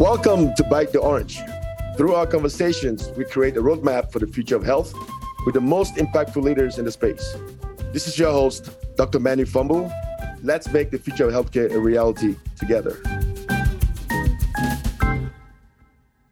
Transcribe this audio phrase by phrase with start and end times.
[0.00, 1.42] Welcome to Bite the Orange.
[1.98, 4.94] Through our conversations, we create a roadmap for the future of health
[5.44, 7.36] with the most impactful leaders in the space.
[7.92, 9.20] This is your host, Dr.
[9.20, 9.92] Manu Fombu.
[10.42, 12.96] Let's make the future of healthcare a reality together.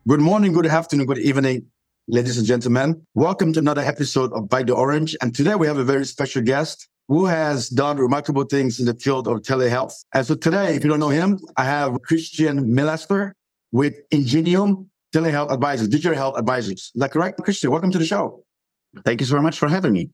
[0.08, 1.66] Good morning, good afternoon, good evening,
[2.06, 3.02] ladies and gentlemen.
[3.14, 5.14] Welcome to another episode of Bite the Orange.
[5.20, 8.94] And today we have a very special guest who has done remarkable things in the
[8.94, 9.92] field of telehealth.
[10.14, 13.32] And so today, if you don't know him, I have Christian Milaster
[13.72, 16.92] with Ingenium Telehealth Advisors, Digital Health Advisors.
[16.94, 17.42] Is that correct?
[17.42, 18.44] Christian, welcome to the show.
[19.04, 20.10] Thank you so much for having me.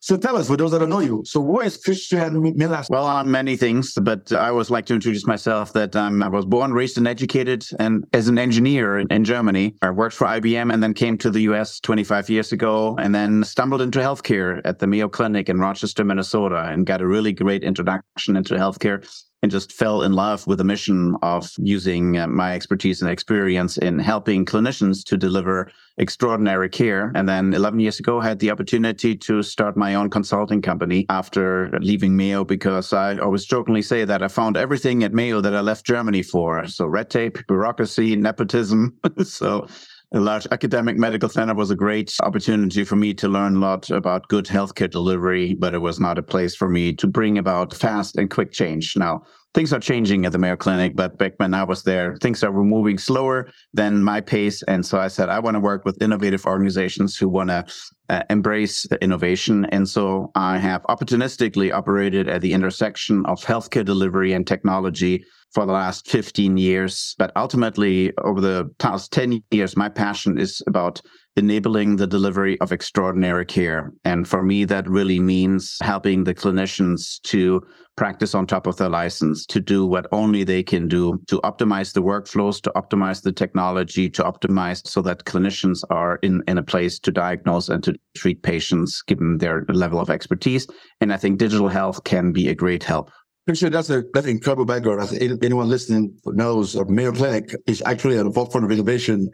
[0.00, 2.90] So tell us, for those that don't know you, so who is Christian Milaster?
[2.90, 6.44] Well, I'm many things, but I always like to introduce myself that um, I was
[6.44, 9.74] born, raised, and educated and as an engineer in, in Germany.
[9.82, 13.42] I worked for IBM and then came to the US 25 years ago and then
[13.42, 17.64] stumbled into healthcare at the Mayo Clinic in Rochester, Minnesota and got a really great
[17.64, 19.04] introduction into healthcare
[19.42, 23.76] and just fell in love with the mission of using uh, my expertise and experience
[23.78, 27.12] in helping clinicians to deliver extraordinary care.
[27.14, 31.06] And then 11 years ago, I had the opportunity to start my own consulting company
[31.08, 35.54] after leaving Mayo because I always jokingly say that I found everything at Mayo that
[35.54, 36.66] I left Germany for.
[36.66, 38.96] So red tape, bureaucracy, nepotism.
[39.22, 39.66] so
[40.12, 43.90] a large academic medical center was a great opportunity for me to learn a lot
[43.90, 47.74] about good healthcare delivery, but it was not a place for me to bring about
[47.74, 48.96] fast and quick change.
[48.96, 52.44] Now, things are changing at the Mayo Clinic, but back when I was there, things
[52.44, 54.62] are moving slower than my pace.
[54.68, 57.64] And so I said, I want to work with innovative organizations who want to
[58.08, 59.64] uh, embrace innovation.
[59.66, 65.24] And so I have opportunistically operated at the intersection of healthcare delivery and technology
[65.56, 67.14] for the last 15 years.
[67.16, 71.00] But ultimately, over the past 10 years, my passion is about
[71.34, 73.90] enabling the delivery of extraordinary care.
[74.04, 77.62] And for me, that really means helping the clinicians to
[77.96, 81.94] practice on top of their license, to do what only they can do, to optimize
[81.94, 86.62] the workflows, to optimize the technology, to optimize so that clinicians are in, in a
[86.62, 90.66] place to diagnose and to treat patients given their level of expertise.
[91.00, 93.10] And I think digital health can be a great help
[93.54, 95.00] sure that's a that's an incredible background.
[95.00, 99.30] As anyone listening knows, Mayo Clinic is actually at the forefront of innovation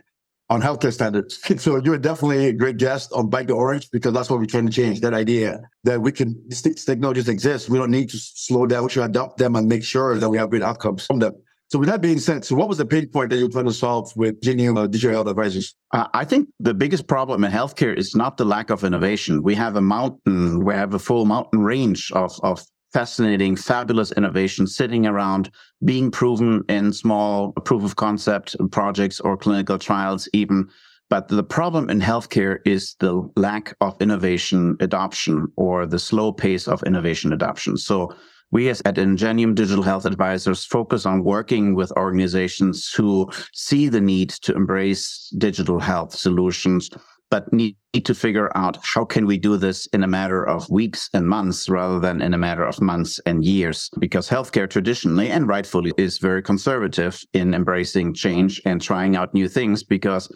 [0.51, 1.41] on healthcare standards.
[1.59, 4.67] So you're definitely a great guest on Bite the Orange because that's what we're trying
[4.67, 5.01] to change.
[5.01, 7.71] That idea that we can these technologies exist.
[7.71, 8.85] We don't need to slow down.
[8.85, 11.33] We should adopt them and make sure that we have great outcomes from them.
[11.73, 13.65] So with that being said, so what was the pain point that you were trying
[13.65, 15.75] to solve with Genium uh, Digital Health Advisors?
[15.93, 19.43] Uh, I think the biggest problem in healthcare is not the lack of innovation.
[19.43, 24.67] We have a mountain, we have a full mountain range of, of fascinating, fabulous innovation
[24.67, 25.51] sitting around
[25.85, 30.69] being proven in small proof of concept projects or clinical trials, even.
[31.09, 36.67] But the problem in healthcare is the lack of innovation adoption or the slow pace
[36.67, 37.77] of innovation adoption.
[37.77, 38.15] So
[38.51, 44.01] we as at Ingenium Digital Health Advisors focus on working with organizations who see the
[44.01, 46.91] need to embrace digital health solutions
[47.33, 51.09] but need to figure out how can we do this in a matter of weeks
[51.15, 53.89] and months rather than in a matter of months and years.
[53.99, 59.49] Because healthcare traditionally and rightfully is very conservative in embracing change and trying out new
[59.49, 60.31] things because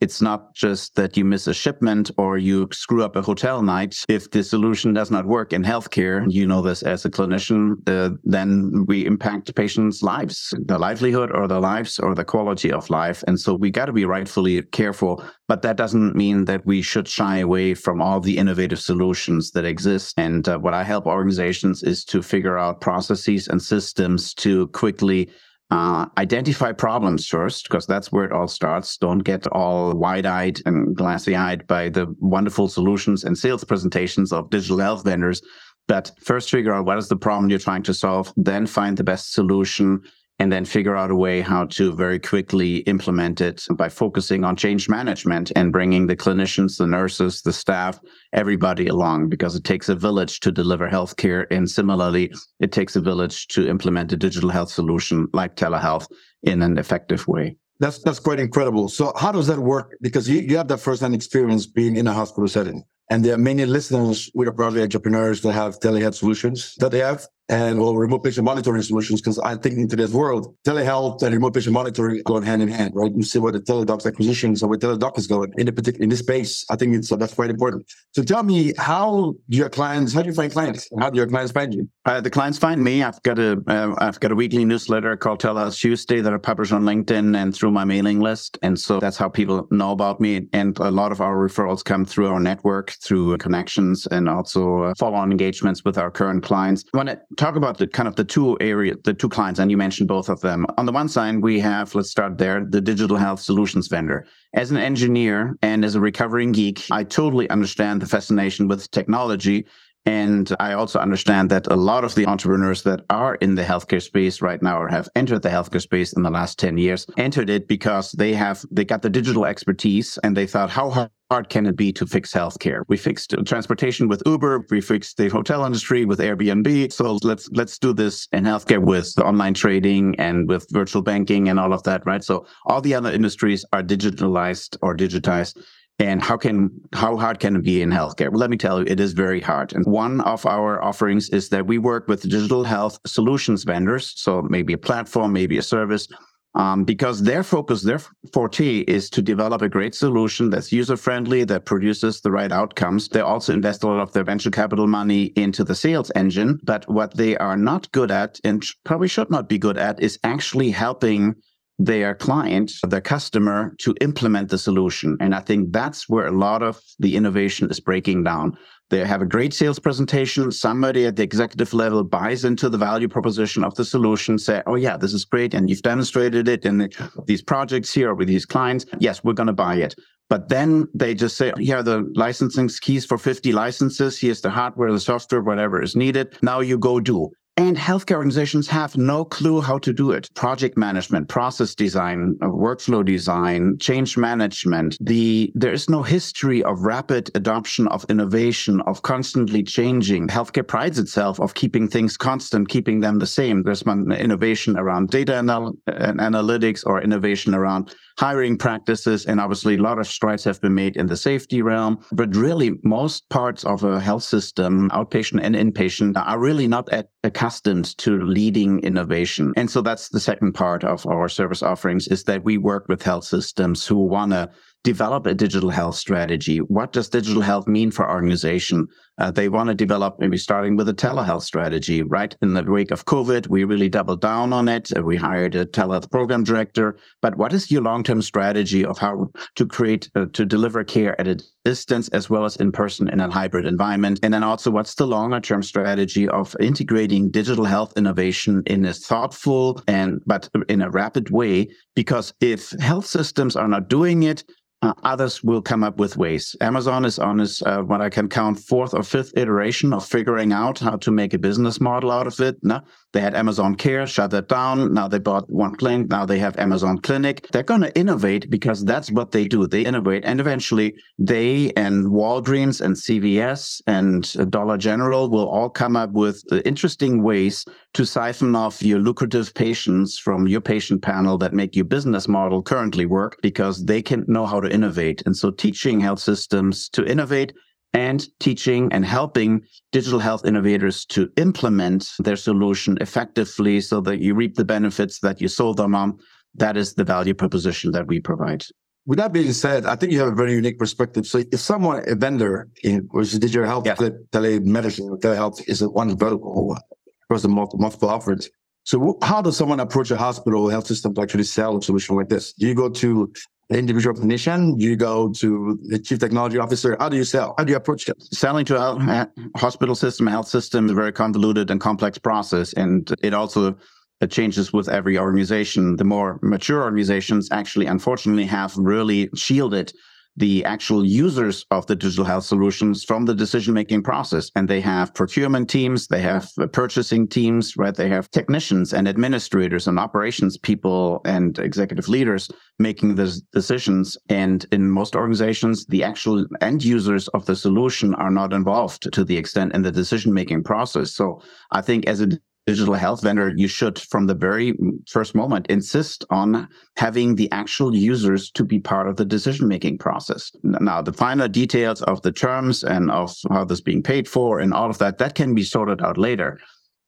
[0.00, 3.96] it's not just that you miss a shipment or you screw up a hotel night.
[4.08, 8.16] If the solution does not work in healthcare, you know this as a clinician, uh,
[8.24, 13.22] then we impact patients' lives, their livelihood or their lives or the quality of life.
[13.26, 15.22] And so we got to be rightfully careful.
[15.48, 19.64] But that doesn't mean that we should shy away from all the innovative solutions that
[19.64, 20.14] exist.
[20.16, 25.28] And uh, what I help organizations is to figure out processes and systems to quickly
[25.70, 28.96] uh, identify problems first, because that's where it all starts.
[28.96, 34.32] Don't get all wide eyed and glassy eyed by the wonderful solutions and sales presentations
[34.32, 35.42] of digital health vendors.
[35.86, 39.04] But first, figure out what is the problem you're trying to solve, then find the
[39.04, 40.02] best solution
[40.40, 44.56] and then figure out a way how to very quickly implement it by focusing on
[44.56, 48.00] change management and bringing the clinicians, the nurses, the staff,
[48.32, 51.44] everybody along because it takes a village to deliver healthcare.
[51.50, 56.08] And similarly, it takes a village to implement a digital health solution like telehealth
[56.42, 57.56] in an effective way.
[57.78, 58.88] That's that's quite incredible.
[58.88, 59.96] So how does that work?
[60.00, 62.82] Because you, you have that first-hand experience being in a hospital setting.
[63.10, 67.00] And there are many listeners with are probably entrepreneurs that have telehealth solutions that they
[67.00, 69.20] have and or remote patient monitoring solutions.
[69.20, 72.92] Because I think in today's world, telehealth and remote patient monitoring go hand in hand,
[72.94, 73.12] right?
[73.14, 76.08] You see where the Teladoc's acquisitions or where Teladoc is going in the particular in
[76.08, 76.64] this space.
[76.70, 77.84] I think it's that's quite important.
[78.12, 80.14] So tell me, how do your clients?
[80.14, 80.88] How do you find clients?
[80.98, 81.88] How do your clients find you?
[82.04, 83.02] Uh, the clients find me.
[83.02, 86.72] I've got a have uh, got a weekly newsletter called Telehealth Tuesday that I publish
[86.72, 90.48] on LinkedIn and through my mailing list, and so that's how people know about me.
[90.52, 94.94] And a lot of our referrals come through our network through connections and also uh,
[94.98, 96.84] follow-on engagements with our current clients.
[96.94, 99.70] I want to talk about the kind of the two area, the two clients, and
[99.70, 100.66] you mentioned both of them.
[100.76, 104.26] On the one side, we have, let's start there, the digital health solutions vendor.
[104.54, 109.66] As an engineer and as a recovering geek, I totally understand the fascination with technology
[110.06, 114.00] and I also understand that a lot of the entrepreneurs that are in the healthcare
[114.00, 117.50] space right now or have entered the healthcare space in the last 10 years entered
[117.50, 121.10] it because they have, they got the digital expertise and they thought, how hard
[121.48, 122.82] can it be to fix healthcare?
[122.88, 124.66] We fixed transportation with Uber.
[124.70, 126.92] We fixed the hotel industry with Airbnb.
[126.92, 131.60] So let's, let's do this in healthcare with online trading and with virtual banking and
[131.60, 132.24] all of that, right?
[132.24, 135.62] So all the other industries are digitalized or digitized
[136.00, 138.30] and how can how hard can it be in healthcare?
[138.30, 139.74] Well, let me tell you, it is very hard.
[139.74, 144.42] And one of our offerings is that we work with digital health solutions vendors, so
[144.42, 146.08] maybe a platform, maybe a service,
[146.54, 148.00] um, because their focus, their
[148.32, 153.08] forte is to develop a great solution that's user friendly, that produces the right outcomes.
[153.08, 156.58] They also invest a lot of their venture capital money into the sales engine.
[156.64, 160.18] But what they are not good at and probably should not be good at is
[160.24, 161.34] actually helping
[161.78, 165.16] their client, their customer to implement the solution.
[165.18, 168.58] And I think that's where a lot of the innovation is breaking down.
[168.90, 170.50] They have a great sales presentation.
[170.50, 174.74] Somebody at the executive level buys into the value proposition of the solution, say, Oh
[174.74, 175.54] yeah, this is great.
[175.54, 176.90] And you've demonstrated it in
[177.26, 178.86] these projects here with these clients.
[178.98, 179.94] Yes, we're going to buy it.
[180.28, 184.18] But then they just say, here are the licensing keys for 50 licenses.
[184.20, 186.36] Here's the hardware, the software, whatever is needed.
[186.40, 187.30] Now you go do.
[187.60, 190.30] And healthcare organizations have no clue how to do it.
[190.34, 194.96] Project management, process design, uh, workflow design, change management.
[194.98, 200.28] The, there is no history of rapid adoption of innovation, of constantly changing.
[200.28, 203.62] Healthcare prides itself of keeping things constant, keeping them the same.
[203.62, 209.26] There's one innovation around data anal- analytics or innovation around hiring practices.
[209.26, 212.04] And obviously, a lot of strides have been made in the safety realm.
[212.12, 217.08] But really, most parts of a health system, outpatient and inpatient, are really not at,
[217.22, 219.52] accustomed to leading innovation.
[219.56, 223.02] And so that's the second part of our service offerings is that we work with
[223.02, 224.50] health systems who want to
[224.82, 226.58] develop a digital health strategy.
[226.58, 228.88] What does digital health mean for organization?
[229.18, 232.34] Uh, they want to develop maybe starting with a telehealth strategy, right?
[232.40, 234.90] In the wake of COVID, we really doubled down on it.
[235.02, 236.96] We hired a telehealth program director.
[237.20, 241.28] But what is your long-term strategy of how to create, uh, to deliver care at
[241.28, 244.20] a distance as well as in person in a hybrid environment?
[244.22, 248.94] And then also what's the longer term strategy of integrating digital health innovation in a
[248.94, 251.68] thoughtful and, but in a rapid way?
[251.94, 254.44] Because if health systems are not doing it,
[254.82, 256.56] uh, others will come up with ways.
[256.60, 260.52] Amazon is on its, uh, what I can count, fourth or fifth iteration of figuring
[260.52, 262.56] out how to make a business model out of it.
[262.62, 262.80] No,
[263.12, 264.94] they had Amazon Care, shut that down.
[264.94, 266.08] Now they bought One Clinic.
[266.08, 267.46] Now they have Amazon Clinic.
[267.52, 269.66] They're going to innovate because that's what they do.
[269.66, 270.24] They innovate.
[270.24, 276.42] And eventually they and Walgreens and CVS and Dollar General will all come up with
[276.64, 281.84] interesting ways to siphon off your lucrative patients from your patient panel that make your
[281.84, 285.22] business model currently work because they can know how to innovate.
[285.26, 287.52] And so teaching health systems to innovate
[287.92, 289.62] and teaching and helping
[289.92, 295.40] digital health innovators to implement their solution effectively so that you reap the benefits that
[295.40, 296.18] you sold them on.
[296.54, 298.64] That is the value proposition that we provide.
[299.06, 301.26] With that being said, I think you have a very unique perspective.
[301.26, 303.98] So if someone, a vendor in which is digital health, yes.
[303.98, 306.76] telemedicine, telehealth is one vertical
[307.24, 308.50] across the multiple offerings.
[308.84, 312.16] So how does someone approach a hospital or health system to actually sell a solution
[312.16, 312.52] like this?
[312.52, 313.32] Do you go to
[313.78, 314.80] individual clinician?
[314.80, 316.96] You go to the chief technology officer.
[316.98, 317.54] How do you sell?
[317.56, 318.20] How do you approach it?
[318.32, 322.72] Selling to a hospital system, health system is a very convoluted and complex process.
[322.74, 323.76] And it also
[324.20, 325.96] it changes with every organization.
[325.96, 329.92] The more mature organizations actually, unfortunately, have really shielded
[330.40, 334.50] the actual users of the digital health solutions from the decision making process.
[334.56, 337.94] And they have procurement teams, they have purchasing teams, right?
[337.94, 344.18] They have technicians and administrators and operations people and executive leaders making the decisions.
[344.28, 349.24] And in most organizations, the actual end users of the solution are not involved to
[349.24, 351.12] the extent in the decision making process.
[351.12, 352.28] So I think as a
[352.70, 354.74] digital health vendor, you should, from the very
[355.08, 359.98] first moment, insist on having the actual users to be part of the decision making
[359.98, 360.52] process.
[360.62, 364.72] Now, the finer details of the terms and of how this being paid for and
[364.72, 366.58] all of that, that can be sorted out later.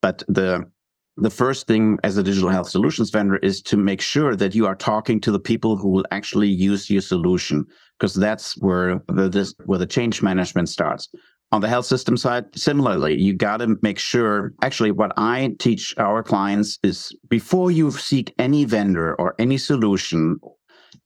[0.01, 0.65] But the
[1.17, 4.65] the first thing as a digital health solutions vendor is to make sure that you
[4.65, 7.63] are talking to the people who will actually use your solution
[7.99, 11.09] because that's where the this, where the change management starts
[11.53, 14.53] on the health system side, similarly, you got to make sure.
[14.63, 20.39] Actually, what I teach our clients is before you seek any vendor or any solution,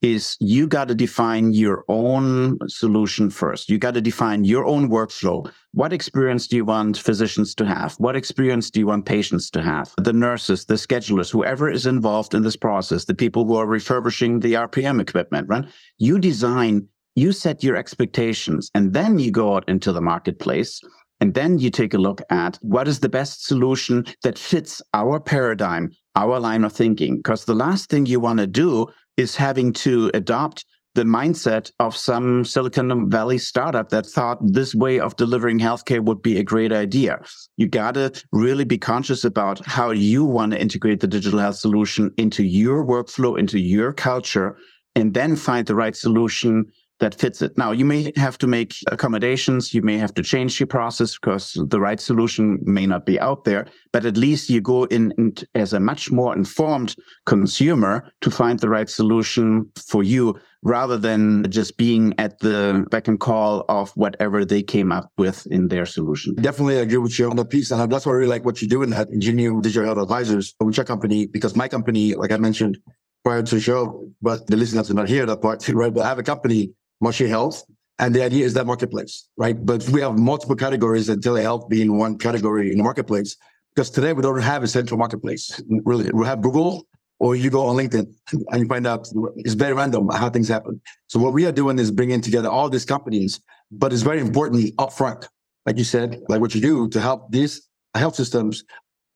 [0.01, 3.69] is you got to define your own solution first.
[3.69, 5.51] You got to define your own workflow.
[5.73, 7.95] What experience do you want physicians to have?
[7.95, 9.93] What experience do you want patients to have?
[9.97, 14.39] The nurses, the schedulers, whoever is involved in this process, the people who are refurbishing
[14.39, 15.65] the RPM equipment, right?
[15.97, 20.79] You design, you set your expectations, and then you go out into the marketplace
[21.19, 25.19] and then you take a look at what is the best solution that fits our
[25.19, 27.17] paradigm, our line of thinking.
[27.17, 28.85] Because the last thing you want to do
[29.17, 34.99] is having to adopt the mindset of some Silicon Valley startup that thought this way
[34.99, 37.19] of delivering healthcare would be a great idea.
[37.57, 41.55] You got to really be conscious about how you want to integrate the digital health
[41.55, 44.55] solution into your workflow, into your culture,
[44.95, 46.65] and then find the right solution
[46.99, 47.57] that fits it.
[47.57, 49.73] Now, you may have to make accommodations.
[49.73, 53.43] You may have to change your process because the right solution may not be out
[53.43, 58.31] there, but at least you go in, in as a much more informed consumer to
[58.31, 63.63] find the right solution for you rather than just being at the beck and call
[63.69, 66.33] of whatever they came up with in their solution.
[66.35, 67.71] Definitely agree with you on the piece.
[67.71, 70.79] And that's why I really like what you're doing that Ingenium Digital Health Advisors, which
[70.79, 72.79] our company, because my company, like I mentioned
[73.23, 75.93] prior to the show, but the listeners are not here that part, right?
[75.93, 77.63] But I have a company Marche Health.
[77.99, 79.57] And the idea is that marketplace, right?
[79.65, 83.35] But we have multiple categories and telehealth being one category in the marketplace
[83.73, 85.61] because today we don't have a central marketplace.
[85.83, 86.85] Really, we have Google
[87.19, 88.05] or you go on LinkedIn
[88.51, 90.79] and you find out it's very random how things happen.
[91.07, 93.39] So what we are doing is bringing together all these companies,
[93.71, 95.27] but it's very important upfront,
[95.65, 98.63] like you said, like what you do to help these health systems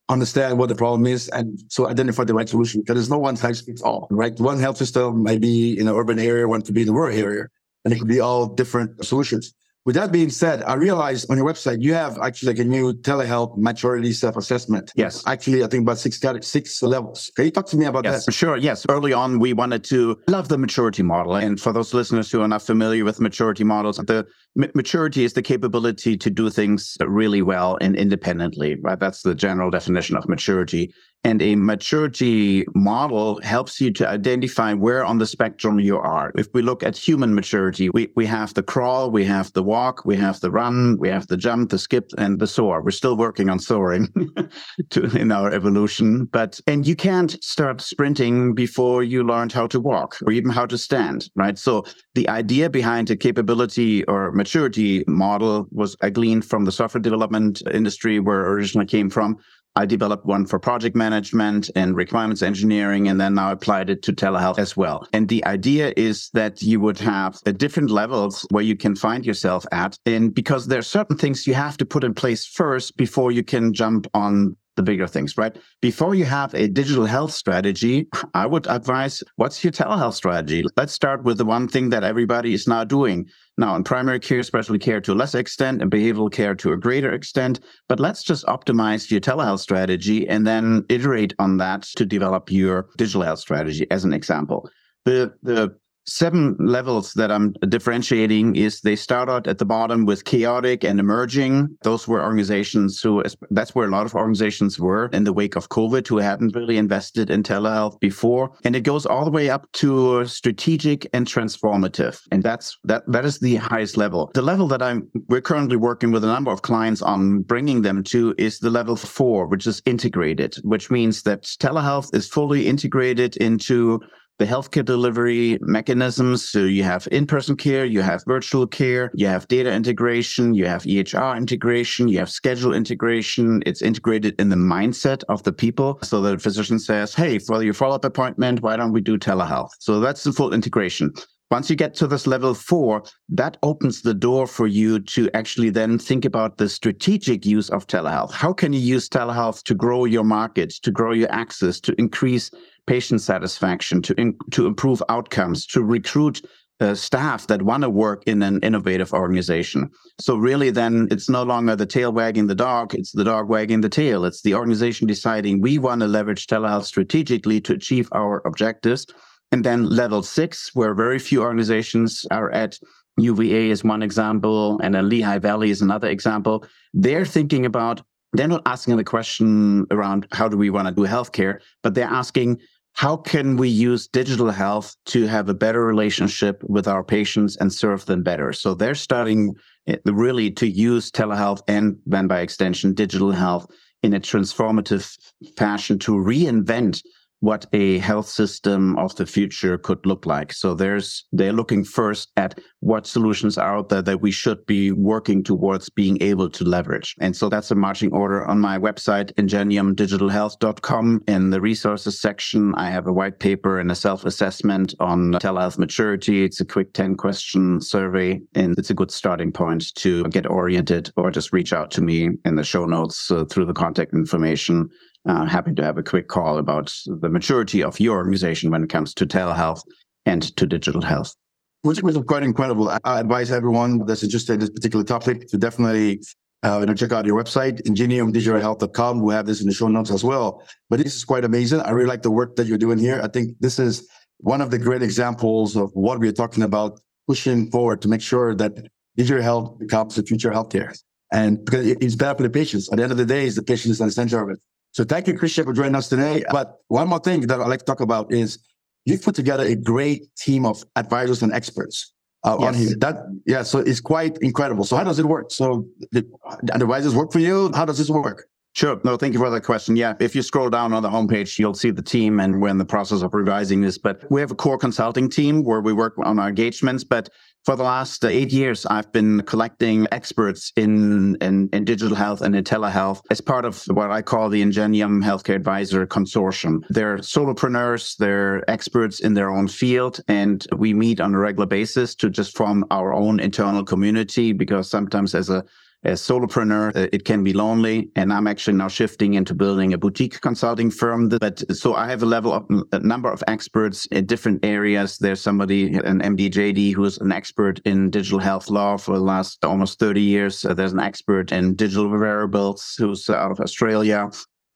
[0.09, 3.35] understand what the problem is and so identify the right solution because there's no one
[3.35, 4.37] size fits all, right?
[4.39, 7.15] One health system might be in an urban area, one could be in a rural
[7.15, 7.47] area
[7.83, 9.53] and it could be all different solutions.
[9.83, 12.93] With that being said, I realized on your website you have actually like a new
[12.93, 14.91] telehealth maturity self-assessment.
[14.95, 15.23] Yes.
[15.25, 17.31] Actually, I think about six six levels.
[17.35, 18.31] Can you talk to me about yes, that?
[18.31, 18.57] Sure.
[18.57, 18.85] Yes.
[18.87, 21.35] Early on, we wanted to love the maturity model.
[21.35, 25.41] And for those listeners who are not familiar with maturity models, the maturity is the
[25.41, 28.99] capability to do things really well and independently, right?
[28.99, 30.93] That's the general definition of maturity.
[31.23, 36.31] And a maturity model helps you to identify where on the spectrum you are.
[36.35, 40.03] If we look at human maturity, we, we have the crawl, we have the walk,
[40.03, 42.81] we have the run, we have the jump, the skip, and the soar.
[42.81, 44.07] We're still working on soaring
[44.89, 46.25] to, in our evolution.
[46.25, 50.65] But, and you can't start sprinting before you learned how to walk or even how
[50.65, 51.57] to stand, right?
[51.57, 51.85] So
[52.15, 57.61] the idea behind a capability or maturity model was I gleaned from the software development
[57.71, 59.37] industry where originally came from.
[59.75, 64.13] I developed one for project management and requirements engineering, and then now applied it to
[64.13, 65.07] telehealth as well.
[65.13, 69.25] And the idea is that you would have uh, different levels where you can find
[69.25, 69.97] yourself at.
[70.05, 73.43] And because there are certain things you have to put in place first before you
[73.43, 75.55] can jump on the bigger things, right?
[75.81, 80.63] Before you have a digital health strategy, I would advise what's your telehealth strategy?
[80.77, 83.27] Let's start with the one thing that everybody is now doing.
[83.57, 86.77] Now, in primary care, specialty care to a lesser extent, and behavioral care to a
[86.77, 87.59] greater extent.
[87.89, 92.87] But let's just optimize your telehealth strategy and then iterate on that to develop your
[92.97, 94.69] digital health strategy as an example.
[95.05, 100.25] The, the seven levels that I'm differentiating is they start out at the bottom with
[100.25, 101.77] chaotic and emerging.
[101.83, 105.69] Those were organizations who, that's where a lot of organizations were in the wake of
[105.69, 108.51] COVID who hadn't really invested in telehealth before.
[108.63, 112.21] And it goes all the way up to strategic and transformative.
[112.31, 114.31] And that's, that, that is the highest level.
[114.33, 118.03] The level that I'm, we're currently working with a number of clients on bringing them
[118.05, 123.37] to is the level four, which is integrated, which means that telehealth is fully integrated
[123.37, 123.99] into
[124.41, 126.49] the healthcare delivery mechanisms.
[126.49, 130.81] So you have in-person care, you have virtual care, you have data integration, you have
[130.81, 133.61] EHR integration, you have schedule integration.
[133.67, 135.99] It's integrated in the mindset of the people.
[136.01, 139.69] So the physician says, Hey, for your follow-up appointment, why don't we do telehealth?
[139.77, 141.13] So that's the full integration.
[141.51, 145.69] Once you get to this level four, that opens the door for you to actually
[145.69, 148.31] then think about the strategic use of telehealth.
[148.31, 152.49] How can you use telehealth to grow your market, to grow your access, to increase
[152.87, 156.41] patient satisfaction, to, in, to improve outcomes, to recruit
[156.81, 159.89] uh, staff that want to work in an innovative organization.
[160.19, 163.81] So really then it's no longer the tail wagging the dog, it's the dog wagging
[163.81, 164.25] the tail.
[164.25, 169.05] It's the organization deciding we want to leverage telehealth strategically to achieve our objectives.
[169.51, 172.79] And then level six, where very few organizations are at,
[173.17, 176.65] UVA is one example, and then Lehigh Valley is another example.
[176.93, 178.01] They're thinking about
[178.33, 182.05] they're not asking the question around how do we want to do healthcare, but they're
[182.05, 182.59] asking
[182.93, 187.71] how can we use digital health to have a better relationship with our patients and
[187.71, 188.51] serve them better?
[188.53, 189.53] So they're starting
[189.87, 193.67] eh, really to use telehealth and then by extension digital health
[194.03, 195.17] in a transformative
[195.57, 197.01] fashion to reinvent
[197.41, 200.53] what a health system of the future could look like.
[200.53, 204.91] So there's, they're looking first at what solutions are out there that we should be
[204.91, 207.15] working towards being able to leverage.
[207.19, 211.23] And so that's a marching order on my website, ingeniumdigitalhealth.com.
[211.27, 216.43] In the resources section, I have a white paper and a self-assessment on telehealth maturity.
[216.43, 221.11] It's a quick 10 question survey and it's a good starting point to get oriented
[221.17, 224.89] or just reach out to me in the show notes uh, through the contact information
[225.27, 228.89] uh, happy to have a quick call about the maturity of your organization when it
[228.89, 229.81] comes to telehealth
[230.25, 231.35] and to digital health.
[231.83, 232.89] Which was quite incredible.
[233.03, 236.21] I advise everyone that's interested in this particular topic to definitely
[236.63, 239.21] uh, you know, check out your website, ingeniumdigitalhealth.com.
[239.21, 240.63] We'll have this in the show notes as well.
[240.89, 241.79] But this is quite amazing.
[241.81, 243.19] I really like the work that you're doing here.
[243.23, 247.71] I think this is one of the great examples of what we're talking about pushing
[247.71, 248.73] forward to make sure that
[249.17, 250.95] digital health becomes the future of healthcare.
[251.31, 252.91] And because it's better for the patients.
[252.91, 254.59] At the end of the day, is the patient is at the center of it.
[254.91, 256.43] So thank you, Christian, for joining us today.
[256.51, 258.59] But one more thing that I'd like to talk about is
[259.05, 262.67] you've put together a great team of advisors and experts uh, yes.
[262.67, 262.95] on here.
[262.99, 264.83] That yeah, so it's quite incredible.
[264.83, 265.51] So how does it work?
[265.51, 266.25] So the
[266.73, 267.71] advisors work for you.
[267.73, 268.47] How does this work?
[268.73, 269.01] Sure.
[269.03, 269.97] No, thank you for that question.
[269.97, 272.77] Yeah, if you scroll down on the homepage, you'll see the team, and we're in
[272.77, 273.97] the process of revising this.
[273.97, 277.03] But we have a core consulting team where we work on our engagements.
[277.03, 277.27] But
[277.65, 282.41] for the last uh, eight years, I've been collecting experts in, in, in, digital health
[282.41, 286.83] and in telehealth as part of what I call the Ingenium Healthcare Advisor Consortium.
[286.89, 292.15] They're solopreneurs, they're experts in their own field, and we meet on a regular basis
[292.15, 295.65] to just form our own internal community because sometimes as a
[296.03, 298.09] as solopreneur, uh, it can be lonely.
[298.15, 301.29] And I'm actually now shifting into building a boutique consulting firm.
[301.29, 305.17] But so I have a level of a number of experts in different areas.
[305.17, 309.99] There's somebody, an MDJD, who's an expert in digital health law for the last almost
[309.99, 310.61] 30 years.
[310.61, 314.29] There's an expert in digital wearables who's out of Australia.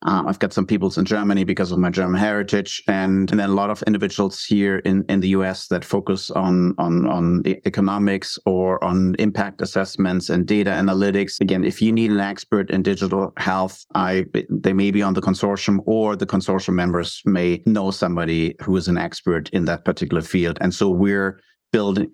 [0.06, 3.50] Um, I've got some peoples in Germany because of my German heritage, and, and then
[3.50, 8.38] a lot of individuals here in, in the US that focus on, on, on economics
[8.46, 11.40] or on impact assessments and data analytics.
[11.40, 15.20] Again, if you need an expert in digital health, I, they may be on the
[15.20, 20.22] consortium or the consortium members may know somebody who is an expert in that particular
[20.22, 20.56] field.
[20.60, 21.40] And so we're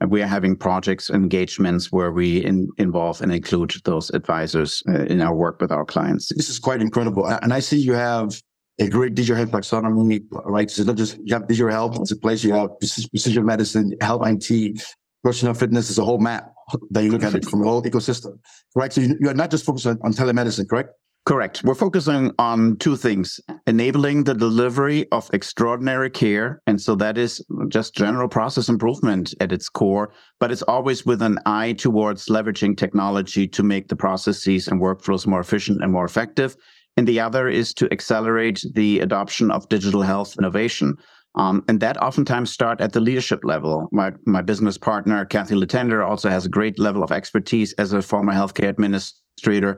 [0.08, 5.20] we are having projects engagements where we in, involve and include those advisors uh, in
[5.20, 6.28] our work with our clients.
[6.34, 7.26] This is quite incredible.
[7.26, 8.40] And i see you have
[8.78, 10.70] a great digital health taxonomy right?
[10.70, 14.22] So not just you have digital health it's a place you have precision medicine health
[14.26, 14.82] it
[15.22, 16.52] personal fitness is a whole map
[16.90, 18.38] that you look at it from the whole ecosystem
[18.74, 20.90] correct so you, are not just focused on, on telemedicine correct
[21.24, 21.62] Correct.
[21.62, 26.60] We're focusing on two things enabling the delivery of extraordinary care.
[26.66, 31.22] And so that is just general process improvement at its core, but it's always with
[31.22, 36.04] an eye towards leveraging technology to make the processes and workflows more efficient and more
[36.04, 36.56] effective.
[36.96, 40.96] And the other is to accelerate the adoption of digital health innovation.
[41.36, 43.88] Um, and that oftentimes start at the leadership level.
[43.92, 48.02] My, my business partner, Kathy Latender, also has a great level of expertise as a
[48.02, 49.21] former healthcare administrator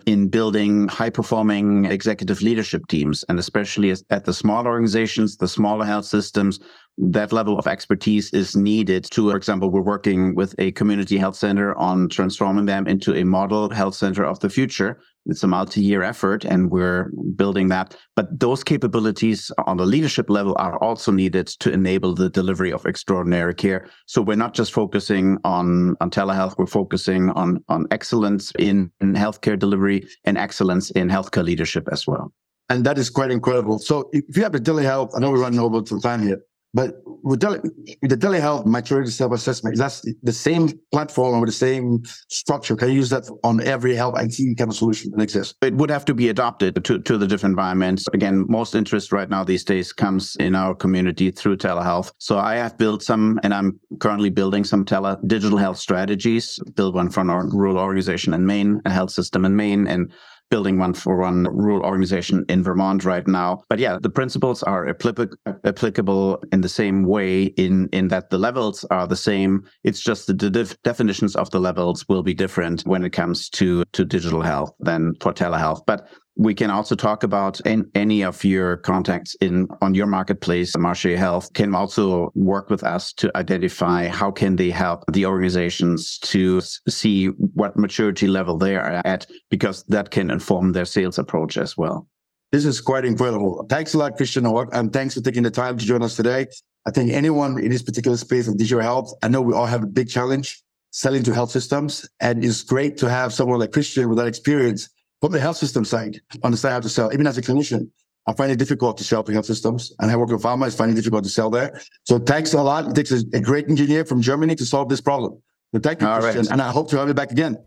[0.07, 3.25] in building high performing executive leadership teams.
[3.29, 6.61] And especially at the smaller organizations, the smaller health systems,
[6.99, 11.37] that level of expertise is needed to, for example, we're working with a community health
[11.37, 16.03] center on transforming them into a model health center of the future it's a multi-year
[16.03, 17.97] effort and we're building that.
[18.17, 22.87] But those capabilities on the leadership level are also needed to enable the delivery of
[22.87, 23.89] extraordinary care.
[24.07, 29.15] So we're not just focusing on, on telehealth, we're focusing on, on excellence in, in
[29.15, 32.33] healthcare delivery and excellence in healthcare leadership as well.
[32.69, 33.79] And that is quite incredible.
[33.79, 36.41] So if you have a telehealth, I know we're running over some time here.
[36.73, 42.77] But with, the telehealth maturity self-assessment, that's the same platform or the same structure.
[42.77, 45.55] Can you use that on every health IT kind of solution that exists?
[45.63, 48.07] It would have to be adopted to, to the different environments.
[48.13, 52.13] Again, most interest right now these days comes in our community through telehealth.
[52.19, 56.59] So I have built some, and I'm currently building some tele digital health strategies.
[56.75, 60.13] Build one for our rural organization in Maine, a health system in Maine, and
[60.51, 63.63] building one for one rural organization in Vermont right now.
[63.69, 68.85] But yeah, the principles are applicable in the same way in, in that the levels
[68.91, 69.65] are the same.
[69.83, 73.85] It's just the def- definitions of the levels will be different when it comes to,
[73.93, 75.83] to digital health than for telehealth.
[75.87, 77.61] But we can also talk about
[77.95, 80.77] any of your contacts in on your marketplace.
[80.77, 86.19] Marche Health can also work with us to identify how can they help the organizations
[86.19, 91.57] to see what maturity level they are at, because that can inform their sales approach
[91.57, 92.09] as well.
[92.51, 93.65] This is quite incredible.
[93.69, 96.47] Thanks a lot, Christian, and thanks for taking the time to join us today.
[96.87, 99.83] I think anyone in this particular space of digital health, I know we all have
[99.83, 104.09] a big challenge selling to health systems, and it's great to have someone like Christian
[104.09, 104.89] with that experience
[105.21, 107.89] from the health system side, understand how to sell, even as a clinician.
[108.27, 110.67] I find it difficult to sell to health systems, and I work with pharma.
[110.67, 111.79] It's finding it difficult to sell there.
[112.05, 112.89] So thanks a lot.
[112.89, 115.43] It takes a, a great engineer from Germany to solve this problem.
[115.75, 116.53] So thank you, All Christian, right.
[116.53, 117.59] and I hope to have you back again.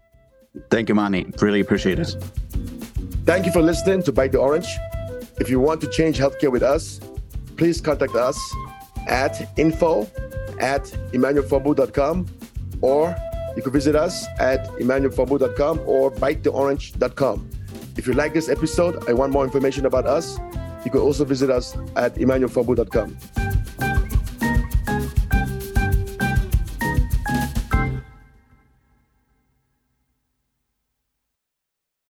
[0.72, 1.28] Thank you, Manny.
[1.42, 2.16] Really appreciate it.
[3.26, 4.68] Thank you for listening to Bite the Orange.
[5.40, 7.00] If you want to change healthcare with us,
[7.58, 8.40] please contact us
[9.08, 10.10] at info
[10.60, 12.26] at emmanuelfombu.com
[12.82, 13.16] or
[13.58, 17.50] you can visit us at emmanuelfombu.com or bitetheorange.com.
[17.98, 20.38] If you like this episode and want more information about us,
[20.86, 23.47] you can also visit us at emmanuelfombu.com.